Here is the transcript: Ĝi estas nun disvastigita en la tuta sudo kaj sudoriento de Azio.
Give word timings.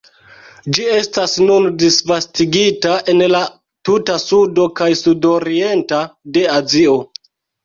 Ĝi 0.75 0.85
estas 0.93 1.35
nun 1.49 1.67
disvastigita 1.83 2.93
en 3.13 3.21
la 3.35 3.43
tuta 3.91 4.17
sudo 4.25 4.67
kaj 4.81 4.89
sudoriento 5.03 6.01
de 6.39 6.49
Azio. 6.57 6.99